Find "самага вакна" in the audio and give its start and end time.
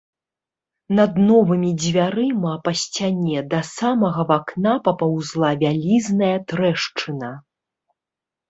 3.75-4.73